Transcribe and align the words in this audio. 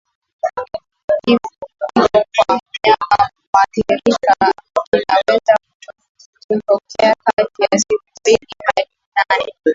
Kifo 1.23 1.49
kwa 1.97 2.59
mnyama 2.67 3.31
muathirika 3.53 4.53
kinaweza 4.91 5.55
kutokea 6.47 7.15
kati 7.23 7.61
ya 7.61 7.79
siku 7.79 8.03
mbili 8.21 8.37
hadi 8.63 8.89
nane 9.15 9.53